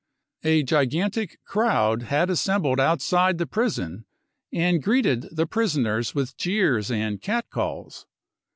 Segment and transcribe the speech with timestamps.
[0.43, 4.05] A gigantic crowd had assembled outside the prison,
[4.51, 8.07] and greeted the prisoners with jeers and catcalls.